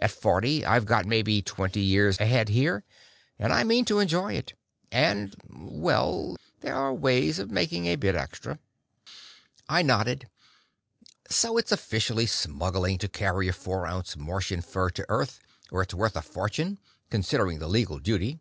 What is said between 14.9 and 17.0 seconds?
to Earth where it's worth a fortune,